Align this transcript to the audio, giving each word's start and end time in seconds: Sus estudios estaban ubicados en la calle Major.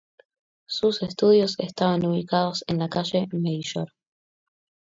Sus 0.67 1.03
estudios 1.03 1.59
estaban 1.59 2.03
ubicados 2.03 2.63
en 2.65 2.79
la 2.79 2.89
calle 2.89 3.27
Major. 3.33 3.93